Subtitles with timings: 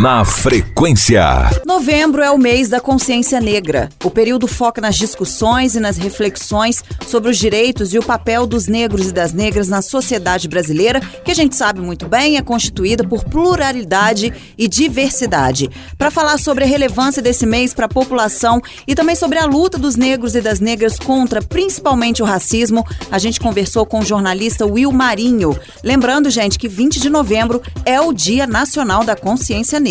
[0.00, 1.22] Na frequência.
[1.66, 3.90] Novembro é o mês da consciência negra.
[4.02, 8.66] O período foca nas discussões e nas reflexões sobre os direitos e o papel dos
[8.66, 13.04] negros e das negras na sociedade brasileira, que a gente sabe muito bem é constituída
[13.04, 15.68] por pluralidade e diversidade.
[15.98, 19.76] Para falar sobre a relevância desse mês para a população e também sobre a luta
[19.76, 24.64] dos negros e das negras contra principalmente o racismo, a gente conversou com o jornalista
[24.64, 25.54] Will Marinho.
[25.84, 29.89] Lembrando, gente, que 20 de novembro é o Dia Nacional da Consciência Negra.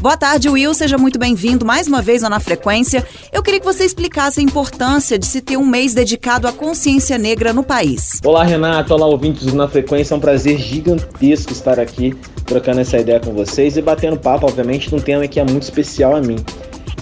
[0.00, 0.72] Boa tarde, Will.
[0.72, 3.06] Seja muito bem-vindo mais uma vez Na Frequência.
[3.30, 7.18] Eu queria que você explicasse a importância de se ter um mês dedicado à consciência
[7.18, 8.18] negra no país.
[8.24, 8.94] Olá, Renato.
[8.94, 10.14] Olá, ouvintes do Na Frequência.
[10.14, 14.90] É um prazer gigantesco estar aqui trocando essa ideia com vocês e batendo papo, obviamente,
[14.90, 16.36] num tema que é muito especial a mim.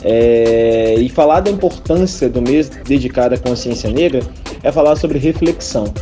[0.02, 0.96] É...
[0.98, 4.22] E falar da importância do mês dedicado à consciência negra
[4.60, 5.94] é falar sobre reflexão.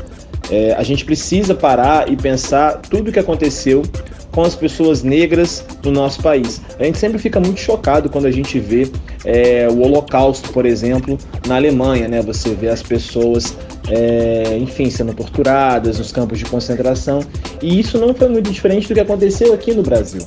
[0.51, 3.83] É, a gente precisa parar e pensar tudo o que aconteceu
[4.33, 6.61] com as pessoas negras no nosso país.
[6.79, 8.91] A gente sempre fica muito chocado quando a gente vê
[9.25, 12.23] é, o Holocausto, por exemplo, na Alemanha, né?
[12.23, 13.57] Você vê as pessoas,
[13.89, 17.21] é, enfim, sendo torturadas nos campos de concentração.
[17.61, 20.23] E isso não foi muito diferente do que aconteceu aqui no Brasil.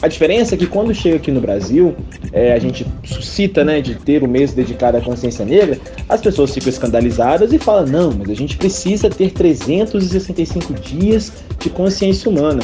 [0.00, 1.96] A diferença é que quando chega aqui no Brasil,
[2.32, 5.76] é, a gente suscita né, de ter o mês dedicado à consciência negra,
[6.08, 11.68] as pessoas ficam escandalizadas e falam: não, mas a gente precisa ter 365 dias de
[11.68, 12.60] consciência humana.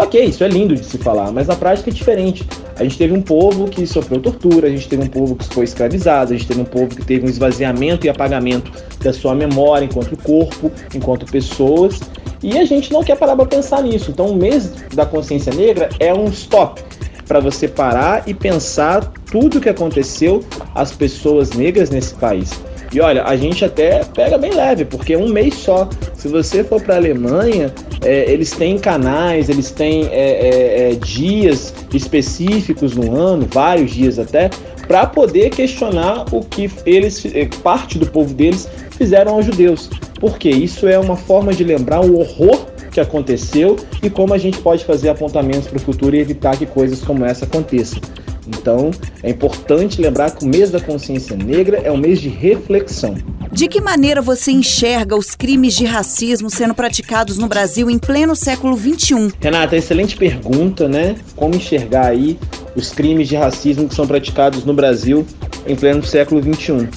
[0.00, 2.46] Ok, isso é lindo de se falar, mas na prática é diferente.
[2.76, 5.64] A gente teve um povo que sofreu tortura, a gente teve um povo que foi
[5.64, 8.70] escravizado, a gente teve um povo que teve um esvaziamento e apagamento
[9.02, 11.98] da sua memória enquanto corpo, enquanto pessoas,
[12.40, 14.12] e a gente não quer parar para pensar nisso.
[14.12, 16.80] Então, o mês da consciência negra é um stop
[17.26, 20.44] para você parar e pensar tudo o que aconteceu
[20.76, 22.50] às pessoas negras nesse país.
[22.92, 25.88] E olha, a gente até pega bem leve, porque um mês só.
[26.14, 27.72] Se você for para a Alemanha,
[28.02, 34.18] é, eles têm canais, eles têm é, é, é, dias específicos no ano, vários dias
[34.18, 34.50] até,
[34.86, 39.90] para poder questionar o que eles, é, parte do povo deles, fizeram aos judeus.
[40.18, 44.58] Porque isso é uma forma de lembrar o horror que aconteceu e como a gente
[44.58, 48.00] pode fazer apontamentos para o futuro e evitar que coisas como essa aconteçam.
[48.48, 48.90] Então,
[49.22, 53.16] é importante lembrar que o mês da consciência negra é um mês de reflexão.
[53.52, 58.36] De que maneira você enxerga os crimes de racismo sendo praticados no Brasil em pleno
[58.36, 59.32] século XXI?
[59.40, 61.16] Renata, excelente pergunta, né?
[61.34, 62.38] Como enxergar aí
[62.76, 65.26] os crimes de racismo que são praticados no Brasil
[65.66, 66.88] em pleno século XXI?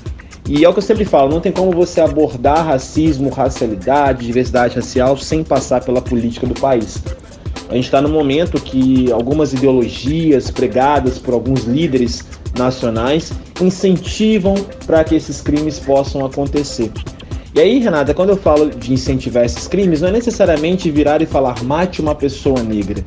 [0.49, 4.75] E é o que eu sempre falo, não tem como você abordar racismo, racialidade, diversidade
[4.75, 7.01] racial sem passar pela política do país.
[7.71, 12.21] A gente está no momento que algumas ideologias pregadas por alguns líderes
[12.53, 14.55] nacionais incentivam
[14.85, 16.91] para que esses crimes possam acontecer.
[17.55, 21.25] E aí, Renata, quando eu falo de incentivar esses crimes, não é necessariamente virar e
[21.25, 23.01] falar mate uma pessoa negra.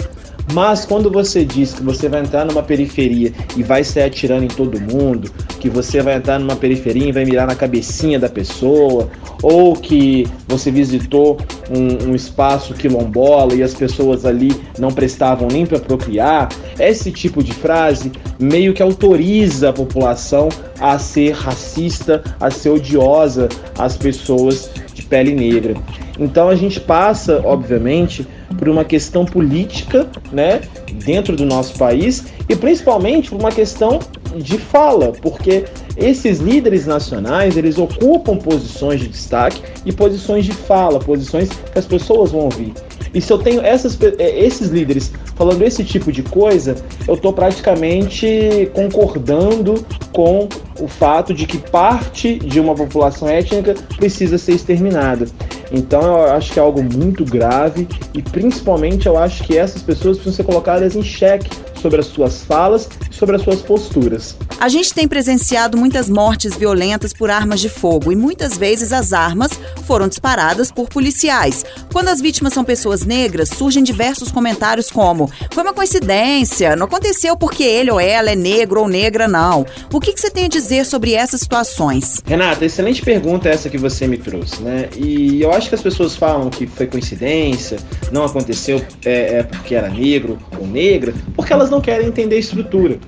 [0.54, 4.48] Mas quando você diz que você vai entrar numa periferia e vai sair atirando em
[4.48, 9.10] todo mundo, que você vai entrar numa periferia e vai mirar na cabecinha da pessoa,
[9.42, 11.38] ou que você visitou
[11.70, 16.48] um, um espaço quilombola e as pessoas ali não prestavam nem para apropriar,
[16.78, 20.48] esse tipo de frase meio que autoriza a população
[20.80, 23.48] a ser racista, a ser odiosa
[23.78, 25.74] às pessoas de pele negra.
[26.18, 28.26] Então a gente passa, obviamente,
[28.58, 30.60] por uma questão política, né,
[31.04, 33.98] dentro do nosso país e principalmente por uma questão
[34.36, 35.64] de fala, porque
[35.96, 41.86] esses líderes nacionais, eles ocupam posições de destaque e posições de fala, posições que as
[41.86, 42.72] pessoas vão ouvir.
[43.12, 46.74] E se eu tenho essas, é, esses líderes falando esse tipo de coisa,
[47.06, 50.48] eu estou praticamente concordando com
[50.80, 55.26] o fato de que parte de uma população étnica precisa ser exterminada.
[55.70, 60.16] Então eu acho que é algo muito grave e principalmente eu acho que essas pessoas
[60.16, 61.50] precisam ser colocadas em xeque
[61.84, 64.34] sobre as suas falas e sobre as suas posturas.
[64.58, 69.12] A gente tem presenciado muitas mortes violentas por armas de fogo e muitas vezes as
[69.12, 69.50] armas
[69.86, 71.62] foram disparadas por policiais.
[71.92, 77.36] Quando as vítimas são pessoas negras, surgem diversos comentários como: foi uma coincidência, não aconteceu
[77.36, 79.66] porque ele ou ela é negro ou negra, não.
[79.92, 82.22] O que, que você tem a dizer sobre essas situações?
[82.24, 84.88] Renata, excelente pergunta essa que você me trouxe, né?
[84.96, 87.76] E eu acho que as pessoas falam que foi coincidência,
[88.10, 92.38] não aconteceu é, é porque era negro ou negra, porque elas não querem entender a
[92.38, 92.98] estrutura.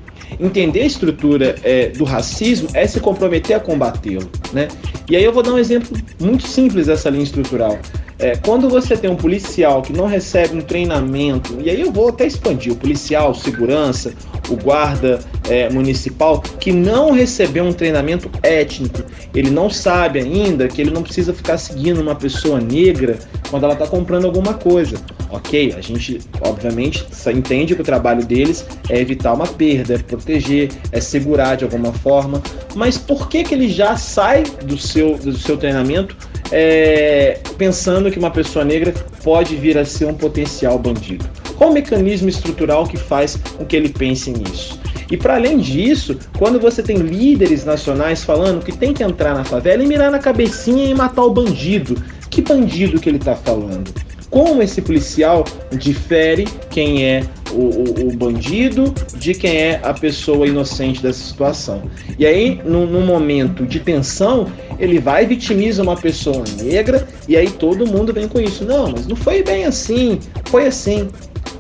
[0.40, 4.68] Entender a estrutura é, do racismo é se comprometer a combatê-lo, né?
[5.08, 7.78] E aí eu vou dar um exemplo muito simples dessa linha estrutural.
[8.18, 12.08] É, quando você tem um policial que não recebe um treinamento, e aí eu vou
[12.08, 14.14] até expandir, o policial, segurança,
[14.48, 19.02] o guarda é, municipal, que não recebeu um treinamento étnico,
[19.34, 23.18] ele não sabe ainda que ele não precisa ficar seguindo uma pessoa negra
[23.50, 24.96] quando ela está comprando alguma coisa.
[25.31, 30.70] Ok, a gente obviamente entende que o trabalho deles é evitar uma perda, é proteger,
[30.93, 32.40] é segurar de alguma forma,
[32.75, 36.17] mas por que, que ele já sai do seu, do seu treinamento
[36.52, 38.94] é, pensando que uma pessoa negra
[39.25, 41.25] pode vir a ser um potencial bandido?
[41.56, 44.78] Qual o mecanismo estrutural que faz com que ele pense nisso?
[45.11, 49.44] E para além disso, quando você tem líderes nacionais falando que tem que entrar na
[49.44, 51.96] favela e mirar na cabecinha e matar o bandido,
[52.28, 53.93] que bandido que ele está falando?
[54.37, 55.44] Como esse policial
[55.79, 61.85] difere quem é o, o, o, bandido de quem é a pessoa inocente dessa situação.
[62.19, 64.47] E aí, num, num, momento de tensão,
[64.79, 68.62] ele vai e vitimiza uma pessoa negra, e aí todo mundo vem com isso.
[68.62, 71.09] Não, mas não foi bem assim, foi assim.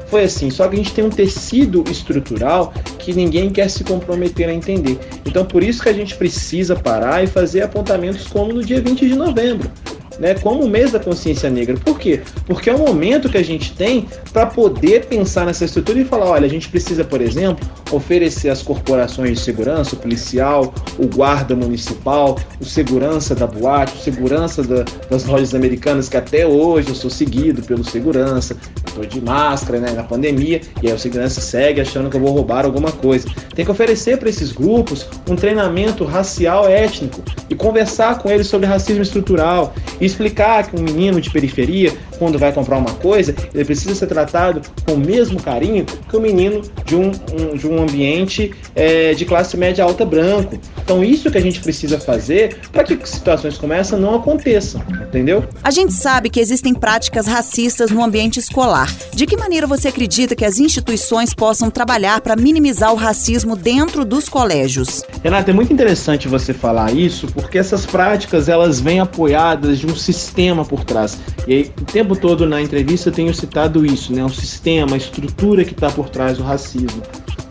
[0.08, 4.50] Foi assim, só que a gente tem um tecido estrutural que ninguém quer se comprometer
[4.50, 4.98] a entender.
[5.24, 9.08] Então, por isso que a gente precisa parar e fazer apontamentos como no dia 20
[9.08, 9.70] de novembro
[10.18, 11.76] né, como o mês da consciência negra.
[11.76, 12.20] Por quê?
[12.46, 16.26] Porque é o momento que a gente tem para poder pensar nessa estrutura e falar:
[16.26, 21.54] olha, a gente precisa, por exemplo, oferecer às corporações de segurança, o policial, o guarda
[21.54, 26.94] municipal, o segurança da boate, o segurança da, das lojas americanas, que até hoje eu
[26.94, 31.80] sou seguido pelo segurança, estou de máscara né, na pandemia, e aí o segurança segue
[31.80, 33.28] achando que eu vou roubar alguma coisa.
[33.54, 38.66] Tem que oferecer para esses grupos um treinamento racial étnico e conversar com eles sobre
[38.66, 43.64] racismo estrutural e explicar que um menino de periferia, quando vai comprar uma coisa, ele
[43.64, 47.82] precisa ser tratado com o mesmo carinho que o menino de um, um de um
[47.82, 50.58] ambiente é, de classe média alta branco.
[50.82, 55.44] Então, isso que a gente precisa fazer para que situações como essa não aconteçam, entendeu?
[55.62, 58.92] A gente sabe que existem práticas racistas no ambiente escolar.
[59.12, 64.04] De que maneira você acredita que as instituições possam trabalhar para minimizar o racismo dentro
[64.04, 65.02] dos colégios?
[65.22, 69.95] Renata, é muito interessante você falar isso, porque essas práticas elas vêm apoiadas de um
[69.98, 71.18] sistema por trás.
[71.46, 74.24] E aí, o tempo todo na entrevista eu tenho citado isso, né?
[74.24, 77.02] Um sistema, a estrutura que está por trás do racismo.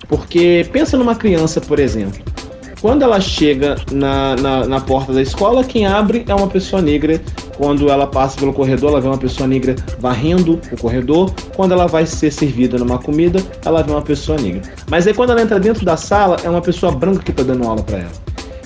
[0.07, 2.23] Porque pensa numa criança, por exemplo.
[2.81, 7.19] Quando ela chega na, na, na, porta da escola, quem abre é uma pessoa negra.
[7.57, 11.33] Quando ela passa pelo corredor, ela vê uma pessoa negra varrendo o corredor.
[11.55, 14.61] Quando ela vai ser servida numa comida, ela vê uma pessoa negra.
[14.87, 17.67] Mas aí quando ela entra dentro da sala, é uma pessoa branca que está dando
[17.67, 18.11] aula para ela.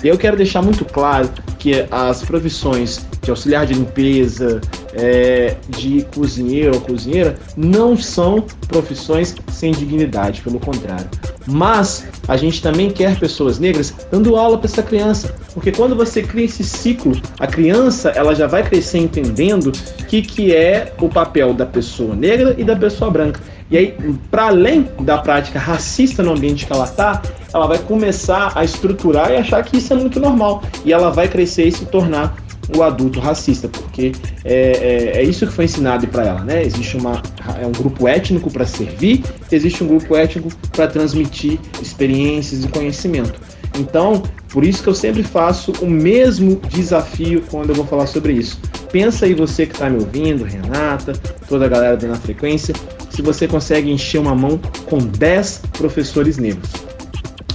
[0.04, 1.28] E eu quero deixar muito claro
[1.60, 4.60] que as profissões de auxiliar de limpeza,
[4.94, 11.06] é, de cozinheiro ou cozinheira, não são profissões sem dignidade, pelo contrário.
[11.46, 16.22] Mas a gente também quer pessoas negras dando aula para essa criança, porque quando você
[16.22, 19.66] cria esse ciclo, a criança ela já vai crescer entendendo
[20.00, 23.40] o que, que é o papel da pessoa negra e da pessoa branca.
[23.70, 23.96] E aí,
[24.30, 29.30] para além da prática racista no ambiente que ela está, ela vai começar a estruturar
[29.30, 30.62] e achar que isso é muito normal.
[30.84, 32.36] E ela vai crescer e se tornar
[32.76, 34.12] o adulto racista, porque
[34.44, 36.64] é, é, é isso que foi ensinado para ela, né?
[36.64, 37.20] Existe uma,
[37.60, 43.40] é um grupo étnico para servir, existe um grupo étnico para transmitir experiências e conhecimento.
[43.78, 48.32] Então, por isso que eu sempre faço o mesmo desafio quando eu vou falar sobre
[48.32, 48.60] isso.
[48.90, 51.12] Pensa aí você que está me ouvindo, Renata,
[51.48, 52.74] toda a galera da Na Frequência,
[53.10, 56.89] se você consegue encher uma mão com 10 professores negros.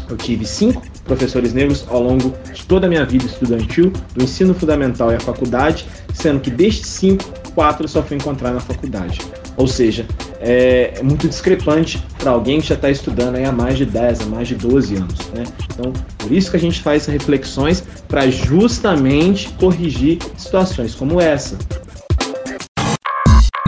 [0.10, 4.54] Eu tive 5 professores negros ao longo de toda a minha vida estudantil, do ensino
[4.54, 7.24] fundamental e a faculdade, sendo que destes cinco,
[7.54, 9.20] quatro só fui encontrar na faculdade.
[9.56, 10.06] Ou seja,
[10.42, 14.48] é, muito discrepante para alguém que já está estudando há mais de 10, há mais
[14.48, 15.20] de 12 anos.
[15.34, 15.44] Né?
[15.74, 21.58] Então, por isso que a gente faz reflexões para justamente corrigir situações como essa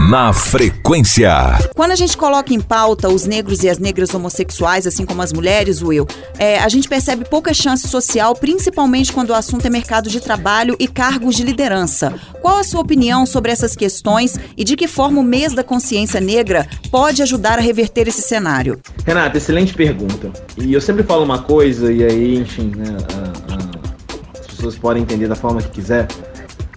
[0.08, 1.30] na frequência.
[1.76, 5.34] Quando a gente coloca em pauta os negros e as negras homossexuais, assim como as
[5.34, 6.06] mulheres, Will,
[6.38, 10.74] é, a gente percebe pouca chance social, principalmente quando o assunto é mercado de trabalho
[10.78, 12.14] e cargos de liderança.
[12.40, 16.22] Qual a sua opinião sobre essas questões e de que forma o mês da consciência
[16.22, 18.80] negra pode ajudar a reverter esse cenário?
[19.04, 20.32] Renata, excelente pergunta.
[20.56, 25.02] E eu sempre falo uma coisa, e aí, enfim, né, a, a, as pessoas podem
[25.02, 26.08] entender da forma que quiser.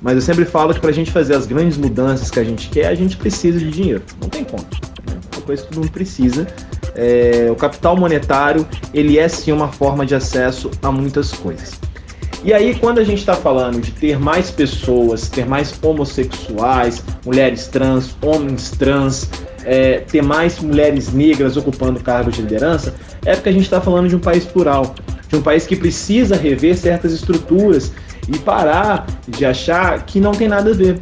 [0.01, 2.69] Mas eu sempre falo que para a gente fazer as grandes mudanças que a gente
[2.69, 4.01] quer, a gente precisa de dinheiro.
[4.19, 4.63] Não tem como.
[4.63, 5.19] Né?
[5.33, 6.47] É uma coisa que todo mundo precisa.
[6.95, 11.79] É, o capital monetário, ele é sim uma forma de acesso a muitas coisas.
[12.43, 17.67] E aí, quando a gente está falando de ter mais pessoas, ter mais homossexuais, mulheres
[17.67, 19.29] trans, homens trans,
[19.63, 24.09] é, ter mais mulheres negras ocupando cargos de liderança, é porque a gente está falando
[24.09, 24.95] de um país plural,
[25.27, 27.91] de um país que precisa rever certas estruturas
[28.27, 30.99] e parar de achar que não tem nada a ver.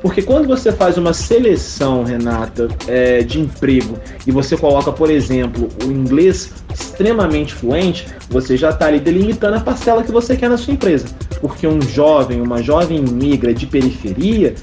[0.00, 5.68] Porque quando você faz uma seleção, Renata, é, de emprego e você coloca, por exemplo,
[5.84, 10.56] o inglês extremamente fluente, você já está ali delimitando a parcela que você quer na
[10.56, 11.06] sua empresa.
[11.40, 14.54] Porque um jovem, uma jovem migra de periferia,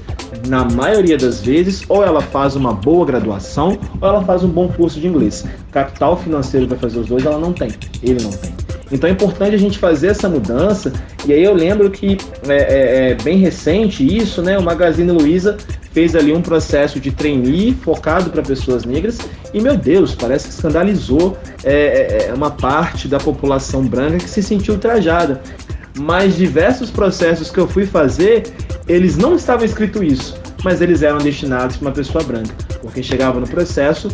[0.48, 4.68] na maioria das vezes, ou ela faz uma boa graduação, ou ela faz um bom
[4.68, 5.44] curso de inglês.
[5.70, 7.70] Capital financeiro para fazer os dois, ela não tem.
[8.02, 8.65] Ele não tem.
[8.90, 10.92] Então é importante a gente fazer essa mudança.
[11.26, 12.16] E aí eu lembro que
[12.48, 14.58] é, é, é bem recente isso, né?
[14.58, 15.56] O Magazine Luiza
[15.92, 19.18] fez ali um processo de trainee focado para pessoas negras
[19.54, 24.28] e meu Deus, parece que escandalizou é, é, é, uma parte da população branca que
[24.28, 25.40] se sentiu ultrajada.
[25.98, 28.42] Mas diversos processos que eu fui fazer,
[28.86, 33.40] eles não estavam escrito isso, mas eles eram destinados para uma pessoa branca, porque chegava
[33.40, 34.08] no processo,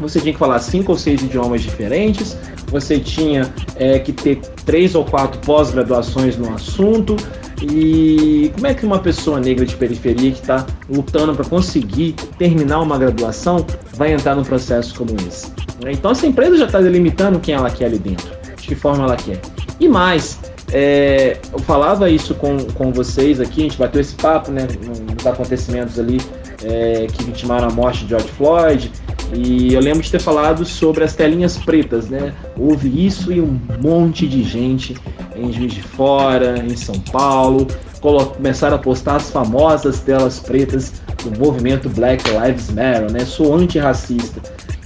[0.00, 2.36] você tinha que falar cinco ou seis idiomas diferentes,
[2.68, 7.16] você tinha é, que ter três ou quatro pós-graduações no assunto.
[7.62, 12.80] E como é que uma pessoa negra de periferia que está lutando para conseguir terminar
[12.80, 15.50] uma graduação vai entrar num processo como esse?
[15.86, 19.16] Então essa empresa já está delimitando quem ela quer ali dentro, de que forma ela
[19.16, 19.40] quer.
[19.78, 20.40] E mais,
[20.72, 24.66] é, eu falava isso com, com vocês aqui, a gente bateu esse papo né,
[25.14, 26.20] nos acontecimentos ali
[26.64, 28.90] é, que vitimaram a morte de George Floyd,
[29.34, 32.32] e eu lembro de ter falado sobre as telinhas pretas, né?
[32.58, 34.94] Houve isso e um monte de gente
[35.36, 37.66] em Juiz de Fora, em São Paulo,
[38.00, 43.24] começaram a postar as famosas telas pretas do movimento Black Lives Matter, né?
[43.24, 44.40] Sou antirracista.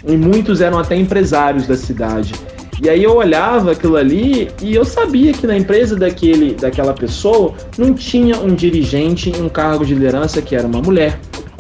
[0.07, 2.33] E muitos eram até empresários da cidade.
[2.81, 7.55] E aí eu olhava aquilo ali e eu sabia que na empresa daquele, daquela pessoa
[7.77, 11.19] não tinha um dirigente em um cargo de liderança que era uma mulher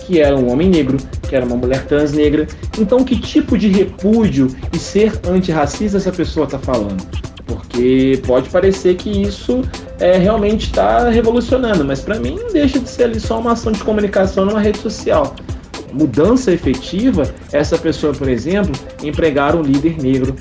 [0.08, 0.96] que era um homem negro,
[1.28, 2.48] que era uma mulher trans negra.
[2.78, 7.06] Então, que tipo de repúdio e ser antirracista essa pessoa está falando?
[7.46, 9.62] Porque pode parecer que isso
[10.00, 13.70] é, realmente está revolucionando, mas para mim não deixa de ser ali só uma ação
[13.70, 15.36] de comunicação numa rede social
[15.90, 18.72] mudança efetiva, essa pessoa, por exemplo,
[19.02, 20.36] empregar um líder negro,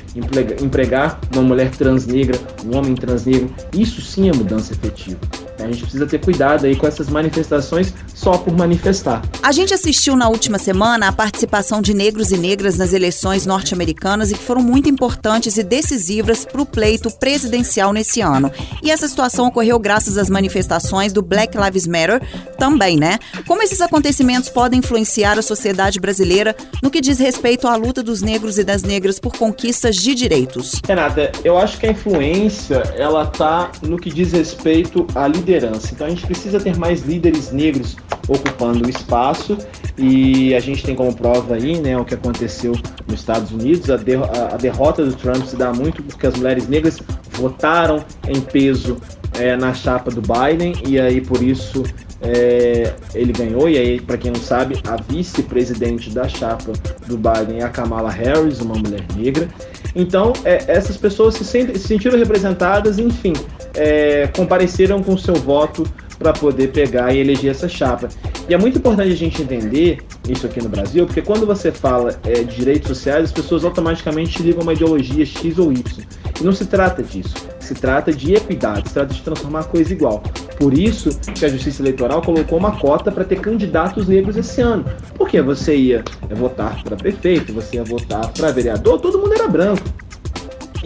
[0.61, 5.17] empregar uma mulher trans negra, um homem trans negro, isso sim é mudança efetiva.
[5.59, 9.21] A gente precisa ter cuidado aí com essas manifestações só por manifestar.
[9.41, 14.31] A gente assistiu na última semana a participação de negros e negras nas eleições norte-americanas
[14.31, 18.51] e que foram muito importantes e decisivas para o pleito presidencial nesse ano.
[18.83, 22.21] E essa situação ocorreu graças às manifestações do Black Lives Matter
[22.57, 23.17] também, né?
[23.47, 28.21] Como esses acontecimentos podem influenciar a sociedade brasileira no que diz respeito à luta dos
[28.21, 30.81] negros e das negras por conquistas de direitos?
[30.87, 35.89] Renata, eu acho que a influência ela tá no que diz respeito à liderança liderança.
[35.93, 37.95] Então a gente precisa ter mais líderes negros
[38.27, 39.57] ocupando o espaço
[39.97, 42.73] e a gente tem como prova aí, né, o que aconteceu
[43.07, 43.89] nos Estados Unidos.
[43.89, 46.99] A, derro a derrota do Trump se dá muito porque as mulheres negras
[47.31, 48.97] votaram em peso
[49.39, 51.83] é, na chapa do Biden e aí por isso
[52.21, 53.69] é, ele ganhou.
[53.69, 56.73] E aí, para quem não sabe, a vice-presidente da chapa
[57.07, 59.47] do Biden é a Kamala Harris, uma mulher negra.
[59.95, 63.33] Então, é, essas pessoas se, se, sentiram representadas, enfim,
[63.77, 65.85] é, compareceram com seu voto
[66.17, 68.09] para poder pegar e eleger essa chapa.
[68.49, 72.19] E é muito importante a gente entender isso aqui no Brasil, porque quando você fala
[72.25, 76.05] é, de direitos sociais, as pessoas automaticamente ligam uma ideologia X ou Y.
[76.39, 77.35] E não se trata disso.
[77.59, 80.23] Se trata de equidade, se trata de transformar a coisa igual.
[80.57, 84.85] Por isso que a Justiça Eleitoral colocou uma cota para ter candidatos negros esse ano.
[85.15, 89.83] Porque você ia votar para prefeito, você ia votar para vereador, todo mundo era branco.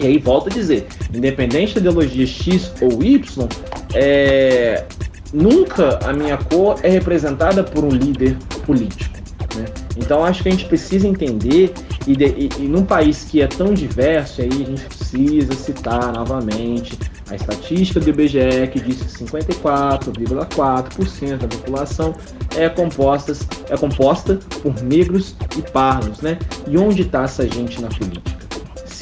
[0.02, 3.48] E aí, volto a dizer, independente da ideologia X ou Y,
[3.94, 4.84] é,
[5.32, 9.16] nunca a minha cor é representada por um líder político.
[9.56, 9.66] Né?
[9.96, 11.72] Então acho que a gente precisa entender,
[12.06, 16.12] e, de, e, e num país que é tão diverso, aí a gente precisa citar
[16.12, 16.98] novamente
[17.30, 22.12] a estatística do IBGE que diz que 54,4% da população
[22.56, 23.32] é composta,
[23.70, 26.20] é composta por negros e pardos.
[26.20, 26.36] Né?
[26.66, 28.41] E onde está essa gente na política?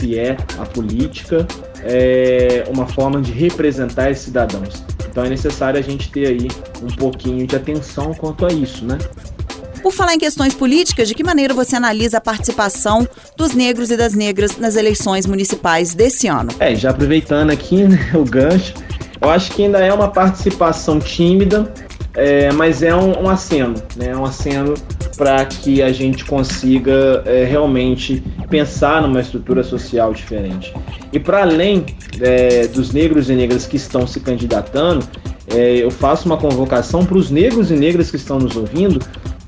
[0.00, 1.46] Se é a política
[1.82, 4.82] é uma forma de representar esses cidadãos.
[5.08, 6.48] Então é necessário a gente ter aí
[6.82, 8.96] um pouquinho de atenção quanto a isso, né?
[9.82, 13.96] Por falar em questões políticas, de que maneira você analisa a participação dos negros e
[13.96, 16.50] das negras nas eleições municipais desse ano?
[16.58, 18.74] É, já aproveitando aqui né, o gancho,
[19.20, 21.72] eu acho que ainda é uma participação tímida,
[22.14, 24.14] é, mas é um, um aceno, né?
[24.16, 24.74] Um aceno
[25.16, 30.72] para que a gente consiga é, realmente pensar numa estrutura social diferente.
[31.12, 31.86] E para além
[32.20, 35.04] é, dos negros e negras que estão se candidatando,
[35.48, 39.00] é, eu faço uma convocação para os negros e negras que estão nos ouvindo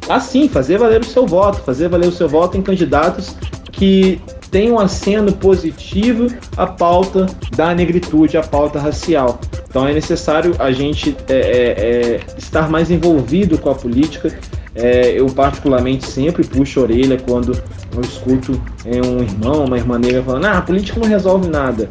[0.09, 3.37] assim, fazer valer o seu voto, fazer valer o seu voto em candidatos
[3.71, 6.27] que tenham um aceno positivo
[6.57, 7.27] à pauta
[7.57, 9.41] da negritude, à pauta racial.
[9.69, 14.39] Então é necessário a gente é, é, é, estar mais envolvido com a política.
[14.75, 17.53] É, eu particularmente sempre puxo a orelha quando
[17.95, 21.89] eu escuto é, um irmão, uma irmã negra falando, ah, a política não resolve nada.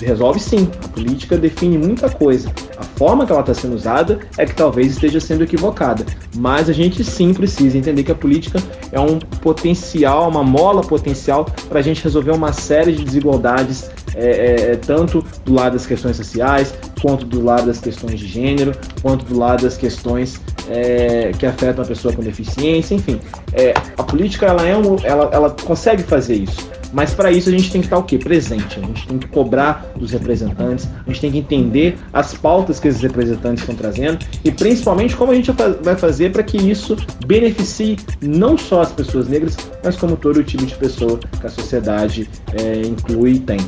[0.00, 2.52] Resolve sim, a política define muita coisa.
[2.76, 6.04] A forma que ela está sendo usada é que talvez esteja sendo equivocada.
[6.36, 11.46] Mas a gente sim precisa entender que a política é um potencial, uma mola potencial
[11.68, 15.86] para a gente resolver uma série de desigualdades é, é, é, tanto do lado das
[15.86, 16.74] questões sociais,
[17.06, 21.84] quanto do lado das questões de gênero, quanto do lado das questões é, que afetam
[21.84, 23.20] a pessoa com deficiência, enfim.
[23.52, 26.68] É, a política ela, é um, ela, ela consegue fazer isso.
[26.92, 28.18] Mas para isso a gente tem que estar o quê?
[28.18, 28.80] Presente.
[28.80, 32.88] A gente tem que cobrar dos representantes, a gente tem que entender as pautas que
[32.88, 37.98] esses representantes estão trazendo e principalmente como a gente vai fazer para que isso beneficie
[38.20, 42.28] não só as pessoas negras, mas como todo o tipo de pessoa que a sociedade
[42.52, 43.60] é, inclui e tem.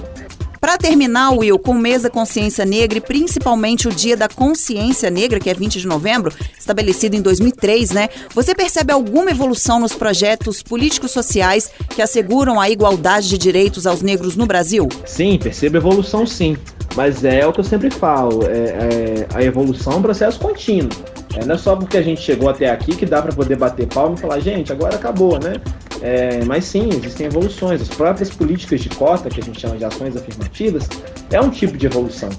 [0.60, 5.08] Para terminar, Will, com o mês da consciência negra e principalmente o Dia da Consciência
[5.10, 8.08] Negra, que é 20 de novembro, estabelecido em 2003, né?
[8.34, 14.02] Você percebe alguma evolução nos projetos políticos sociais que asseguram a igualdade de direitos aos
[14.02, 14.88] negros no Brasil?
[15.06, 16.56] Sim, percebo evolução sim.
[16.96, 20.90] Mas é o que eu sempre falo, é, é a evolução é um processo contínuo.
[21.36, 23.86] É, não é só porque a gente chegou até aqui que dá para poder bater
[23.86, 25.54] palma e falar, gente, agora acabou, né?
[26.00, 27.82] É, mas sim, existem evoluções.
[27.82, 30.88] As próprias políticas de cota, que a gente chama de ações afirmativas,
[31.30, 32.30] é um tipo de evolução.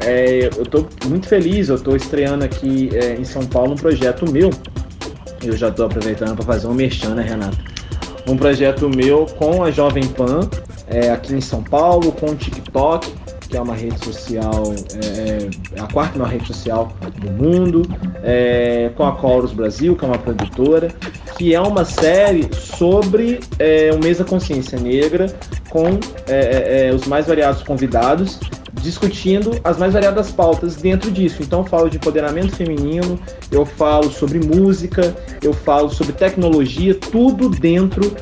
[0.00, 4.30] É, eu estou muito feliz, eu estou estreando aqui é, em São Paulo um projeto
[4.30, 4.50] meu.
[5.42, 7.58] Eu já estou aproveitando para fazer um merchan, né, Renato?
[8.26, 10.48] Um projeto meu com a Jovem Pan,
[10.86, 13.12] é, aqui em São Paulo, com o TikTok,
[13.48, 17.82] que é uma rede social, é, é, a quarta maior rede social do mundo,
[18.22, 20.88] é, com a Chorus Brasil, que é uma produtora,
[21.36, 25.34] que é uma série sobre é, o mês da consciência negra,
[25.70, 28.38] com é, é, os mais variados convidados,
[28.82, 31.42] discutindo as mais variadas pautas dentro disso.
[31.42, 33.18] Então eu falo de empoderamento feminino,
[33.50, 38.14] eu falo sobre música, eu falo sobre tecnologia, tudo dentro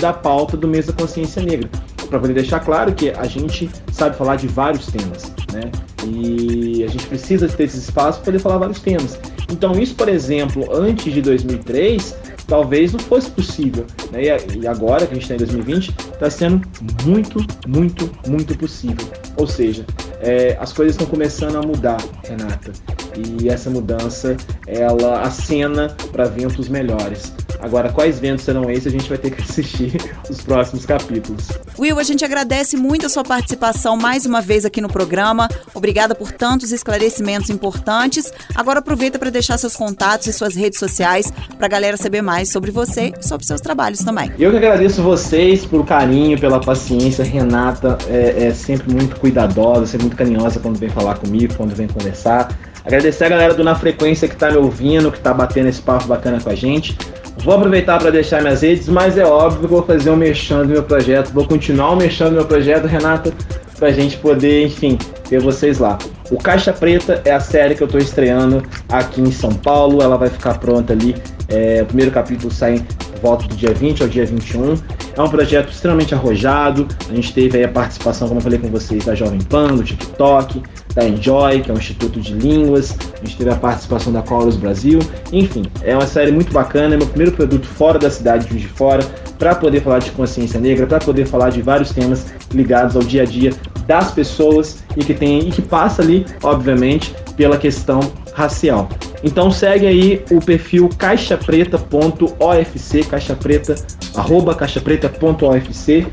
[0.00, 1.68] da pauta do mês da consciência negra
[2.14, 5.62] para poder deixar claro que a gente sabe falar de vários temas, né?
[6.06, 9.18] E a gente precisa ter esse espaço para poder falar vários temas.
[9.50, 12.16] Então, isso, por exemplo, antes de 2003,
[12.46, 13.84] talvez não fosse possível.
[14.12, 14.22] Né?
[14.56, 16.62] E agora, que a gente está em 2020, está sendo
[17.04, 19.06] muito, muito, muito possível.
[19.36, 19.84] Ou seja,
[20.20, 22.70] é, as coisas estão começando a mudar, Renata.
[23.16, 27.32] E essa mudança, ela acena para ventos melhores.
[27.60, 28.86] Agora, quais ventos serão esses?
[28.86, 29.92] A gente vai ter que assistir
[30.28, 31.48] os próximos capítulos.
[31.78, 35.48] Will, a gente agradece muito a sua participação mais uma vez aqui no programa.
[35.72, 38.32] Obrigada por tantos esclarecimentos importantes.
[38.54, 42.50] Agora aproveita para deixar seus contatos e suas redes sociais para a galera saber mais
[42.50, 44.30] sobre você e sobre seus trabalhos também.
[44.38, 47.24] Eu que agradeço vocês pelo carinho, pela paciência.
[47.24, 51.88] Renata é, é sempre muito cuidadosa, sempre muito carinhosa quando vem falar comigo, quando vem
[51.88, 52.48] conversar.
[52.84, 56.06] Agradecer a galera do Na Frequência que está me ouvindo, que está batendo esse papo
[56.06, 56.96] bacana com a gente.
[57.38, 60.68] Vou aproveitar para deixar minhas redes, mas é óbvio que vou fazer um mexendo do
[60.68, 61.32] meu projeto.
[61.32, 63.32] Vou continuar mexendo do meu projeto, Renata,
[63.78, 65.98] para a gente poder, enfim, ter vocês lá.
[66.30, 70.02] O Caixa Preta é a série que eu estou estreando aqui em São Paulo.
[70.02, 71.14] Ela vai ficar pronta ali.
[71.48, 72.82] É, o primeiro capítulo sai
[73.20, 74.74] volta do dia 20 ao dia 21.
[75.16, 76.86] É um projeto extremamente arrojado.
[77.08, 79.82] A gente teve aí a participação, como eu falei com vocês, da Jovem Pan, do
[79.82, 80.62] TikTok,
[80.94, 82.96] da Enjoy, que é um instituto de línguas.
[83.14, 84.98] A gente teve a participação da Colos Brasil.
[85.32, 86.94] Enfim, é uma série muito bacana.
[86.94, 89.04] É meu primeiro produto fora da cidade de de Fora,
[89.38, 93.22] para poder falar de consciência negra, para poder falar de vários temas ligados ao dia
[93.22, 93.52] a dia
[93.86, 98.00] das pessoas e que tem e que passa ali, obviamente, pela questão
[98.32, 98.88] racial.
[99.22, 103.74] Então segue aí o perfil caixapreta.ofc, caixapreta,
[104.14, 106.06] arroba caixapreta.ofc.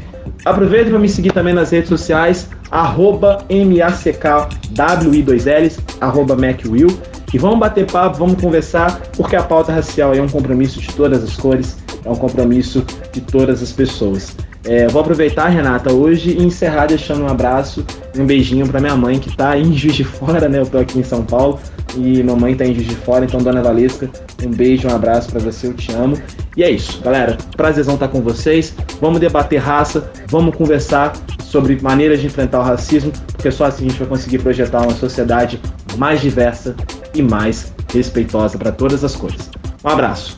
[0.45, 6.87] Aproveita para me seguir também nas redes sociais, arroba MACKWI2Ls, arroba MacWill.
[7.33, 11.23] E vamos bater papo, vamos conversar, porque a pauta racial é um compromisso de todas
[11.23, 14.35] as cores, é um compromisso de todas as pessoas.
[14.65, 17.83] É, vou aproveitar, Renata, hoje e encerrar deixando um abraço
[18.15, 20.59] um beijinho para minha mãe que está em Juiz de Fora, né?
[20.59, 21.59] Eu tô aqui em São Paulo
[21.97, 24.09] e mamãe está em Juiz de Fora, então Dona Valesca,
[24.43, 26.17] um beijo, um abraço para você, eu te amo.
[26.61, 27.39] E é isso, galera.
[27.57, 28.75] Prazerzão estar com vocês.
[29.01, 31.11] Vamos debater raça, vamos conversar
[31.43, 34.93] sobre maneiras de enfrentar o racismo, porque só assim a gente vai conseguir projetar uma
[34.93, 35.59] sociedade
[35.97, 36.75] mais diversa
[37.15, 39.49] e mais respeitosa para todas as cores.
[39.83, 40.37] Um abraço.